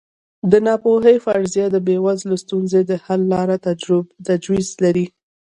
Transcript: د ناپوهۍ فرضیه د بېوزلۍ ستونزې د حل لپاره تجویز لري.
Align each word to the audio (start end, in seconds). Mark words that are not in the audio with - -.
د 0.51 0.53
ناپوهۍ 0.67 1.17
فرضیه 1.25 1.67
د 1.71 1.77
بېوزلۍ 1.87 2.37
ستونزې 2.43 2.81
د 2.89 2.91
حل 3.05 3.21
لپاره 3.31 3.55
تجویز 4.27 4.67
لري. 4.83 5.05